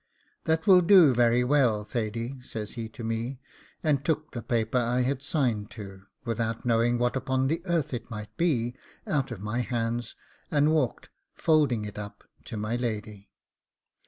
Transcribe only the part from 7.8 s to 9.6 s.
it might be, out of my